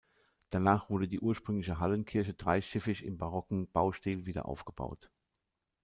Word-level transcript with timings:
Danach 0.49 0.89
wurde 0.89 1.07
die 1.07 1.19
ursprüngliche 1.19 1.77
Hallenkirche 1.79 2.33
dreischiffig 2.33 3.05
im 3.05 3.19
barocken 3.19 3.67
Baustil 3.71 4.25
wieder 4.25 4.47
aufgebaut. 4.47 5.11